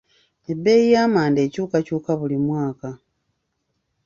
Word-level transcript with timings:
Ebbeeyi 0.51 0.87
y'amanda 0.95 1.39
ekyukakyuka 1.47 2.11
buli 2.19 2.37
mwaka. 2.45 2.89